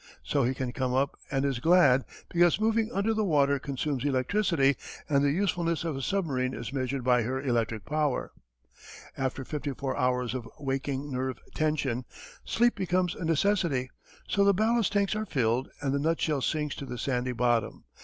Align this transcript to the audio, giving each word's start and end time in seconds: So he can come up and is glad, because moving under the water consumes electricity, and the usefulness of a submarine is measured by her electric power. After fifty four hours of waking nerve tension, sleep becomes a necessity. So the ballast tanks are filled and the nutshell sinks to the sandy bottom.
So 0.23 0.43
he 0.45 0.55
can 0.55 0.71
come 0.71 0.95
up 0.95 1.15
and 1.29 1.45
is 1.45 1.59
glad, 1.59 2.05
because 2.27 2.59
moving 2.59 2.91
under 2.91 3.13
the 3.13 3.23
water 3.23 3.59
consumes 3.59 4.03
electricity, 4.03 4.75
and 5.07 5.23
the 5.23 5.29
usefulness 5.29 5.83
of 5.83 5.95
a 5.95 6.01
submarine 6.01 6.55
is 6.55 6.73
measured 6.73 7.03
by 7.03 7.21
her 7.21 7.39
electric 7.39 7.85
power. 7.85 8.31
After 9.15 9.45
fifty 9.45 9.73
four 9.75 9.95
hours 9.95 10.33
of 10.33 10.49
waking 10.57 11.11
nerve 11.11 11.37
tension, 11.53 12.05
sleep 12.43 12.73
becomes 12.73 13.13
a 13.13 13.23
necessity. 13.25 13.91
So 14.27 14.43
the 14.43 14.55
ballast 14.55 14.91
tanks 14.91 15.15
are 15.15 15.27
filled 15.27 15.69
and 15.81 15.93
the 15.93 15.99
nutshell 15.99 16.41
sinks 16.41 16.75
to 16.77 16.87
the 16.87 16.97
sandy 16.97 17.33
bottom. 17.33 17.83